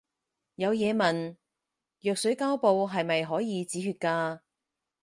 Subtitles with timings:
[0.55, 1.35] 有嘢問，
[1.99, 4.39] 藥水膠布係咪可以止血㗎